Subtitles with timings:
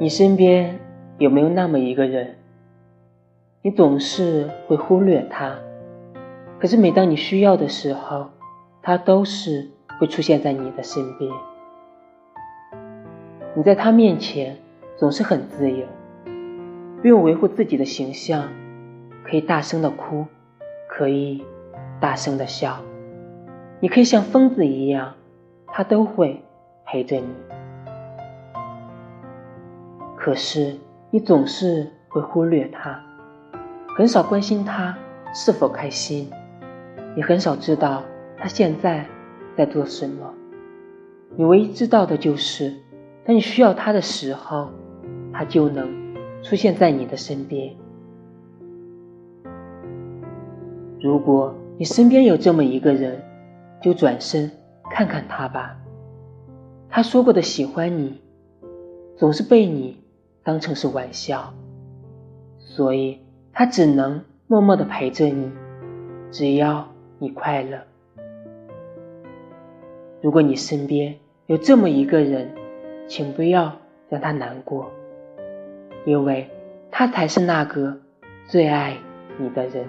[0.00, 0.80] 你身边
[1.18, 2.34] 有没有那么一个人？
[3.62, 5.56] 你总是会忽略他，
[6.58, 8.26] 可是每当你需要的时候，
[8.82, 9.70] 他都是
[10.00, 11.30] 会出现在你的身边。
[13.54, 14.56] 你在他面前
[14.96, 15.86] 总是很自由，
[17.00, 18.48] 不用维护自己的形象，
[19.22, 20.26] 可以大声的哭，
[20.88, 21.44] 可以
[22.00, 22.80] 大声的笑，
[23.78, 25.14] 你可以像疯子一样，
[25.68, 26.42] 他都会
[26.84, 27.32] 陪着你。
[30.24, 30.74] 可是
[31.10, 32.98] 你总是会忽略他，
[33.94, 34.96] 很少关心他
[35.34, 36.30] 是否开心，
[37.14, 38.02] 你很少知道
[38.38, 39.06] 他现在
[39.54, 40.32] 在做什么。
[41.36, 42.72] 你唯一知道的就是，
[43.26, 44.70] 当你需要他的时候，
[45.30, 45.92] 他就能
[46.42, 47.76] 出现在你的身边。
[51.02, 53.22] 如果你身边有这么一个人，
[53.82, 54.50] 就转身
[54.90, 55.76] 看看他吧。
[56.88, 58.22] 他说过的喜欢你，
[59.18, 60.02] 总是被你。
[60.44, 61.52] 当成是玩笑，
[62.58, 63.18] 所以
[63.52, 65.50] 他只能默默的陪着你，
[66.30, 66.86] 只要
[67.18, 67.78] 你快乐。
[70.20, 72.54] 如果你身边有这么一个人，
[73.08, 73.72] 请不要
[74.08, 74.90] 让他难过，
[76.04, 76.48] 因为
[76.90, 77.96] 他才是那个
[78.46, 78.98] 最爱
[79.38, 79.86] 你的人。